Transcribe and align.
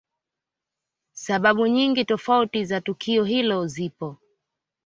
Sababu 1.13 1.67
nyingi 1.67 2.05
tofauti 2.05 2.65
za 2.65 2.81
tukio 2.81 3.23
hilo 3.23 3.67
zipo 3.67 4.17